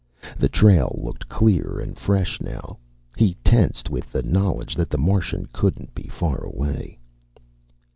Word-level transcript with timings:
The 0.35 0.49
trail 0.49 0.97
looked 0.99 1.29
clear 1.29 1.79
and 1.79 1.95
fresh 1.95 2.41
now. 2.41 2.79
He 3.17 3.35
tensed 3.43 3.91
with 3.91 4.11
the 4.11 4.23
knowledge 4.23 4.73
that 4.73 4.89
the 4.89 4.97
Martian 4.97 5.47
couldn't 5.53 5.93
be 5.93 6.07
far 6.07 6.43
away. 6.43 6.97